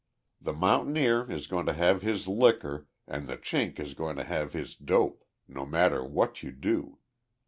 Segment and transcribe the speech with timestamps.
[0.41, 4.51] The mountaineer is going to have his "licker" and the Chink is going to have
[4.53, 6.97] his dope no matter what you do.